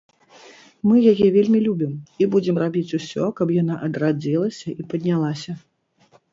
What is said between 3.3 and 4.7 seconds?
каб яна адрадзілася